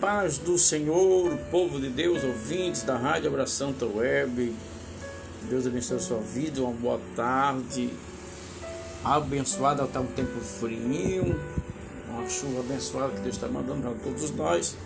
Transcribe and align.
Paz 0.00 0.38
do 0.38 0.56
Senhor, 0.56 1.36
povo 1.50 1.80
de 1.80 1.88
Deus, 1.88 2.22
ouvintes 2.22 2.84
da 2.84 2.96
Rádio 2.96 3.30
Abração 3.30 3.74
Web. 3.96 4.54
Deus 5.50 5.66
abençoe 5.66 5.96
a 5.96 6.00
sua 6.00 6.20
vida, 6.20 6.62
uma 6.62 6.72
boa 6.72 7.00
tarde. 7.16 7.90
Abençoada 9.02 9.82
até 9.82 9.98
um 9.98 10.06
tempo 10.06 10.38
frio, 10.38 11.40
uma 12.10 12.28
chuva 12.28 12.60
abençoada 12.60 13.12
que 13.14 13.22
Deus 13.22 13.34
está 13.34 13.48
mandando 13.48 13.82
para 13.82 13.94
todos 14.04 14.30
nós. 14.30 14.76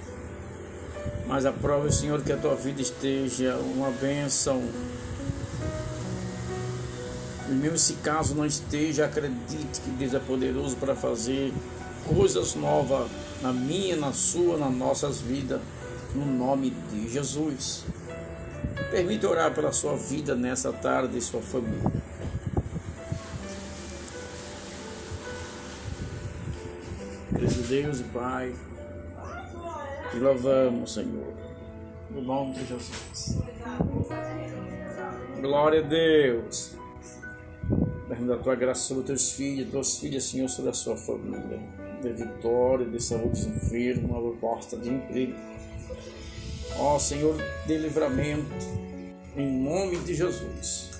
Mas 1.26 1.44
aprove, 1.44 1.92
Senhor, 1.92 2.22
que 2.22 2.32
a 2.32 2.38
tua 2.38 2.54
vida 2.54 2.80
esteja 2.80 3.56
uma 3.56 3.90
bênção. 3.90 4.62
E 7.52 7.54
mesmo 7.54 7.76
se 7.76 7.92
caso 7.96 8.34
não 8.34 8.46
esteja, 8.46 9.04
acredite 9.04 9.82
que 9.82 9.90
Deus 9.90 10.14
é 10.14 10.18
poderoso 10.18 10.74
para 10.76 10.96
fazer 10.96 11.52
coisas 12.08 12.54
novas 12.54 13.10
na 13.42 13.52
minha, 13.52 13.94
na 13.94 14.10
sua, 14.10 14.56
nas 14.56 14.72
nossas 14.72 15.20
vidas, 15.20 15.60
no 16.14 16.24
nome 16.24 16.70
de 16.90 17.10
Jesus. 17.10 17.84
Permita 18.90 19.28
orar 19.28 19.54
pela 19.54 19.70
sua 19.70 19.96
vida 19.96 20.34
nessa 20.34 20.72
tarde 20.72 21.18
e 21.18 21.20
sua 21.20 21.42
família. 21.42 21.92
Querido 27.34 27.62
Deus 27.68 28.00
e 28.00 28.04
Pai, 28.04 28.54
te 30.10 30.16
louvamos, 30.16 30.94
Senhor, 30.94 31.34
no 32.10 32.22
nome 32.22 32.54
de 32.54 32.66
Jesus. 32.66 33.36
Glória 35.42 35.80
a 35.80 35.82
Deus. 35.82 36.71
Derrama 38.12 38.34
a 38.34 38.38
tua 38.38 38.54
graça 38.54 38.82
sobre 38.82 39.00
os 39.00 39.06
teus 39.06 39.32
filhos, 39.32 39.70
tuas 39.70 39.96
filhas, 39.96 40.24
Senhor, 40.24 40.46
sobre 40.46 40.70
a 40.70 40.74
sua 40.74 40.98
família. 40.98 41.58
De 42.02 42.12
vitória, 42.12 42.84
de 42.84 43.02
saúde 43.02 43.30
dos 43.30 43.46
enfermos, 43.46 44.10
uma 44.10 44.32
porta 44.34 44.76
de 44.76 44.90
emprego. 44.90 45.32
Ó 46.78 46.98
Senhor, 46.98 47.34
de 47.66 47.78
livramento, 47.78 48.66
em 49.34 49.62
nome 49.62 49.96
de 50.00 50.14
Jesus. 50.14 50.90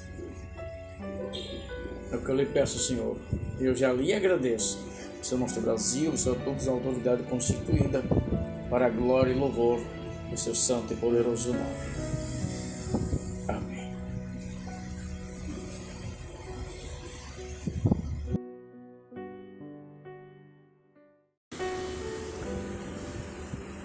É 2.10 2.16
o 2.16 2.18
que 2.22 2.30
eu 2.30 2.34
lhe 2.34 2.46
peço, 2.46 2.78
Senhor. 2.78 3.18
Eu 3.60 3.76
já 3.76 3.92
lhe 3.92 4.14
agradeço. 4.14 4.78
Senhor 5.20 5.38
nosso 5.38 5.60
Brasil, 5.60 6.16
Senhor 6.16 6.38
todas 6.42 6.66
a 6.66 6.70
autoridade 6.70 7.24
constituída 7.24 8.02
para 8.70 8.86
a 8.86 8.90
glória 8.90 9.32
e 9.32 9.38
louvor 9.38 9.78
do 10.30 10.36
seu 10.38 10.54
santo 10.54 10.94
e 10.94 10.96
poderoso 10.96 11.52
nome. 11.52 12.11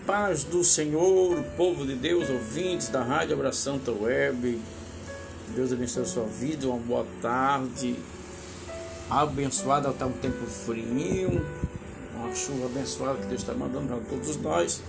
Paz 0.07 0.45
do 0.45 0.63
Senhor, 0.63 1.43
povo 1.57 1.85
de 1.85 1.93
Deus, 1.93 2.29
ouvintes 2.29 2.87
da 2.87 3.03
Rádio 3.03 3.33
Abração 3.33 3.77
Web. 3.99 4.57
Deus 5.53 5.73
abençoe 5.73 6.03
a 6.03 6.05
sua 6.05 6.23
vida, 6.23 6.65
uma 6.65 6.77
boa 6.77 7.05
tarde. 7.21 7.93
Abençoada 9.09 9.89
até 9.89 10.05
um 10.05 10.13
tempo 10.13 10.45
frio, 10.45 11.45
uma 12.15 12.33
chuva 12.33 12.67
abençoada 12.67 13.19
que 13.19 13.25
Deus 13.25 13.41
está 13.41 13.53
mandando 13.53 13.87
para 13.87 13.97
todos 14.09 14.37
nós. 14.37 14.81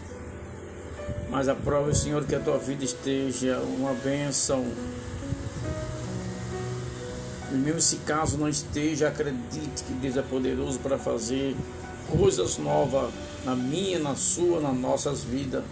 Mas 1.28 1.48
aprove, 1.48 1.96
Senhor, 1.96 2.24
que 2.24 2.36
a 2.36 2.40
tua 2.40 2.56
vida 2.56 2.84
esteja 2.84 3.58
uma 3.58 3.94
bênção. 3.94 4.64
E 7.50 7.54
mesmo 7.54 7.80
se 7.80 7.96
caso 7.98 8.36
não 8.36 8.48
esteja, 8.48 9.08
acredite 9.08 9.84
que 9.84 9.92
Deus 9.94 10.16
é 10.16 10.22
poderoso 10.22 10.78
para 10.80 10.98
fazer 10.98 11.56
coisas 12.10 12.58
novas 12.58 13.10
na 13.44 13.56
minha, 13.56 13.98
na 13.98 14.14
sua, 14.14 14.60
nas 14.60 14.76
nossas 14.76 15.24
vidas, 15.24 15.64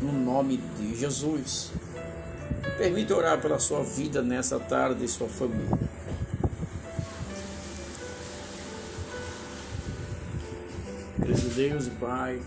no 0.00 0.12
nome 0.12 0.58
de 0.78 0.94
Jesus. 0.94 1.70
Permita 2.76 3.14
orar 3.14 3.40
pela 3.40 3.58
sua 3.58 3.82
vida 3.82 4.20
nessa 4.20 4.58
tarde 4.58 5.04
e 5.04 5.08
sua 5.08 5.28
família. 5.28 5.78
Querido 11.16 11.48
Deus 11.54 11.86
e 11.86 11.90
Pai, 11.90 12.42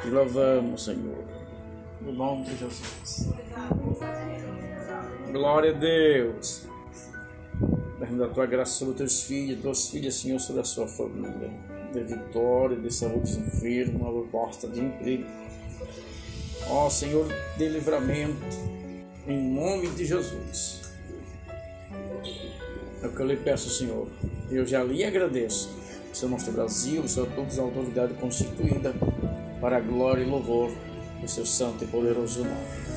te 0.00 0.08
louvamos, 0.08 0.84
Senhor, 0.84 1.24
no 2.00 2.12
nome 2.12 2.44
de 2.44 2.56
Jesus. 2.56 3.28
Glória 5.32 5.72
a 5.72 5.74
Deus. 5.74 6.55
Derrama 7.98 8.26
a 8.26 8.28
tua 8.28 8.46
graça 8.46 8.72
sobre 8.72 8.92
os 8.92 8.98
teus 8.98 9.22
filhos, 9.22 9.60
tuas 9.62 9.88
filhas, 9.88 10.14
Senhor, 10.16 10.38
sobre 10.38 10.60
a 10.60 10.64
sua 10.64 10.86
família 10.86 11.50
de 11.92 12.00
vitória, 12.00 12.76
de 12.76 12.92
saúde 12.92 13.20
dos 13.20 13.36
enfermos, 13.36 14.00
uma 14.00 14.12
proposta 14.12 14.68
de 14.68 14.80
emprego. 14.80 15.24
Ó 16.68 16.90
Senhor, 16.90 17.26
de 17.56 17.68
livramento, 17.68 18.56
em 19.26 19.54
nome 19.54 19.88
de 19.88 20.04
Jesus. 20.04 20.82
É 23.02 23.06
o 23.06 23.12
que 23.12 23.20
eu 23.20 23.26
lhe 23.26 23.36
peço, 23.36 23.70
Senhor. 23.70 24.08
Eu 24.50 24.66
já 24.66 24.82
lhe 24.82 25.04
agradeço. 25.04 25.70
Senhor 26.12 26.30
nosso 26.30 26.50
Brasil, 26.50 27.06
Senhor 27.08 27.28
todos 27.34 27.58
a 27.58 27.62
autoridade 27.62 28.14
constituída 28.14 28.94
para 29.60 29.76
a 29.76 29.80
glória 29.80 30.22
e 30.22 30.26
louvor 30.26 30.70
do 31.20 31.28
seu 31.28 31.46
santo 31.46 31.84
e 31.84 31.86
poderoso 31.86 32.44
nome. 32.44 32.95